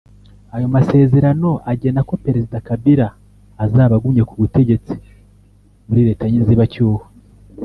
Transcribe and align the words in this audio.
Ayo 0.55 0.67
masezerano 0.75 1.49
agena 1.71 1.99
ko 2.09 2.13
Perezida 2.25 2.57
Kabila 2.67 3.07
azaba 3.63 3.93
agumye 3.95 4.23
ku 4.29 4.33
butegetsi 4.41 4.93
muri 5.87 6.01
leta 6.07 6.23
y’inzibacyuho 6.31 7.03